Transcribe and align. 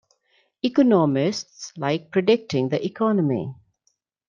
Economists 0.63 1.71
like 1.77 2.09
predicting 2.09 2.69
the 2.69 2.83
Economy. 2.83 3.53